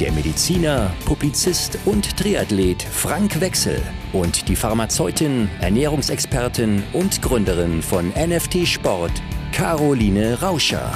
[0.00, 3.80] der Mediziner, Publizist und Triathlet Frank Wechsel
[4.12, 9.12] und die Pharmazeutin, Ernährungsexpertin und Gründerin von NFT Sport,
[9.52, 10.92] Caroline Rauscher.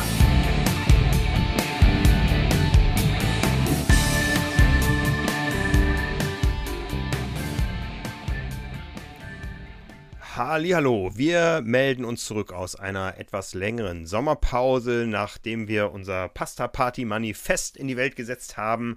[10.35, 17.05] Hallo, wir melden uns zurück aus einer etwas längeren Sommerpause, nachdem wir unser Pasta Party
[17.05, 18.97] Manifest in die Welt gesetzt haben.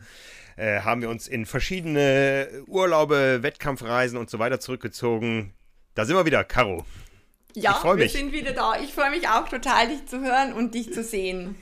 [0.55, 5.53] Äh, haben wir uns in verschiedene Urlaube, Wettkampfreisen und so weiter zurückgezogen.
[5.93, 6.85] Da sind wir wieder, Caro.
[7.53, 8.79] Ja, wir sind wieder da.
[8.81, 11.57] Ich freue mich auch total, dich zu hören und dich zu sehen.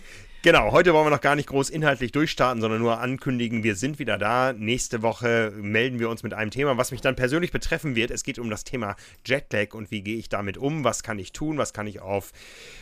[0.45, 3.97] Genau, heute wollen wir noch gar nicht groß inhaltlich durchstarten, sondern nur ankündigen, wir sind
[3.97, 4.51] wieder da.
[4.51, 8.11] Nächste Woche melden wir uns mit einem Thema, was mich dann persönlich betreffen wird.
[8.11, 11.31] Es geht um das Thema Jetlag und wie gehe ich damit um, was kann ich
[11.31, 12.33] tun, was kann ich auf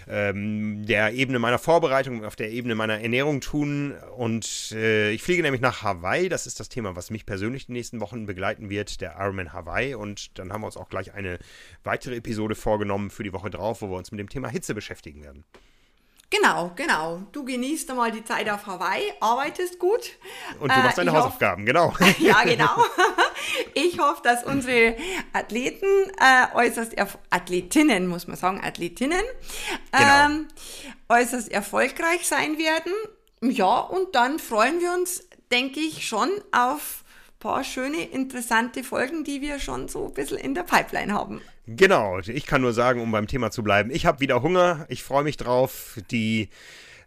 [0.09, 3.94] ähm, der Ebene meiner Vorbereitung, auf der Ebene meiner Ernährung tun.
[4.17, 7.73] Und äh, ich fliege nämlich nach Hawaii, das ist das Thema, was mich persönlich die
[7.73, 9.94] nächsten Wochen begleiten wird, der Ironman Hawaii.
[9.94, 11.38] Und dann haben wir uns auch gleich eine
[11.84, 15.22] weitere Episode vorgenommen für die Woche drauf, wo wir uns mit dem Thema Hitze beschäftigen
[15.22, 15.44] werden.
[16.32, 17.22] Genau, genau.
[17.34, 20.12] Du genießt einmal die Zeit auf Hawaii, arbeitest gut.
[20.62, 21.94] Und du machst deine äh, Hausaufgaben, genau.
[22.20, 22.70] ja, genau.
[23.73, 24.96] Ich hoffe, dass unsere
[25.34, 25.86] Athleten
[26.20, 26.94] äh, äußerst,
[27.32, 29.23] Athletinnen, muss man sagen, Athletinnen,
[29.92, 30.26] genau.
[30.26, 30.48] ähm,
[31.10, 32.94] äußerst erfolgreich sein werden.
[33.42, 37.04] Ja, und dann freuen wir uns, denke ich, schon auf
[37.42, 41.42] paar schöne, interessante Folgen, die wir schon so ein bisschen in der Pipeline haben.
[41.67, 45.04] Genau, ich kann nur sagen, um beim Thema zu bleiben, ich habe wieder Hunger, ich
[45.04, 45.99] freue mich drauf.
[46.10, 46.49] Die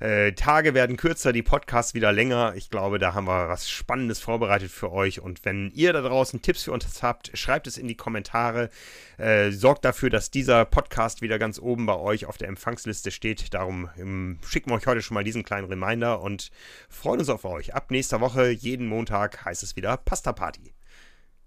[0.00, 2.54] äh, Tage werden kürzer, die Podcasts wieder länger.
[2.56, 5.20] Ich glaube, da haben wir was Spannendes vorbereitet für euch.
[5.20, 8.70] Und wenn ihr da draußen Tipps für uns habt, schreibt es in die Kommentare.
[9.18, 13.54] Äh, sorgt dafür, dass dieser Podcast wieder ganz oben bei euch auf der Empfangsliste steht.
[13.54, 16.50] Darum ähm, schicken wir euch heute schon mal diesen kleinen Reminder und
[16.88, 17.74] freuen uns auf euch.
[17.74, 20.74] Ab nächster Woche, jeden Montag, heißt es wieder Pasta Party.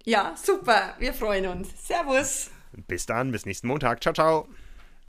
[0.03, 0.95] Ja, super.
[0.99, 1.69] Wir freuen uns.
[1.85, 2.49] Servus.
[2.87, 4.01] Bis dann, bis nächsten Montag.
[4.01, 4.47] Ciao, ciao.